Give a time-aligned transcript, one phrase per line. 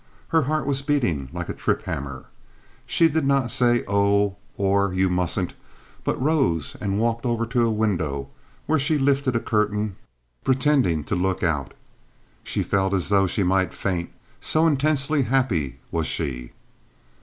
[0.29, 2.25] Her heart was beating like a triphammer.
[2.87, 5.53] She did not say, "Oh," or, "You mustn't,"
[6.03, 8.27] but rose and walked over to a window,
[8.65, 9.97] where she lifted a curtain,
[10.43, 11.75] pretending to look out.
[12.43, 14.09] She felt as though she might faint,
[14.39, 16.53] so intensely happy was she.